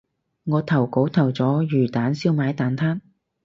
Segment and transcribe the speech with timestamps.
[0.45, 3.01] 我投稿投咗魚蛋燒賣蛋撻